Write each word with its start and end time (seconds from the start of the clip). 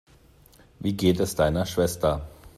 Wie 0.79 0.93
geht 0.93 1.19
es 1.19 1.35
deiner 1.35 1.67
Schwester? 1.67 2.27